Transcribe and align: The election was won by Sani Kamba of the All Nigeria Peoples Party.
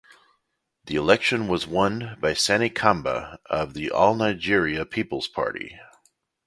The 0.85 0.95
election 0.95 1.47
was 1.47 1.67
won 1.67 2.17
by 2.19 2.33
Sani 2.33 2.71
Kamba 2.71 3.37
of 3.45 3.75
the 3.75 3.91
All 3.91 4.15
Nigeria 4.15 4.83
Peoples 4.83 5.27
Party. 5.27 5.77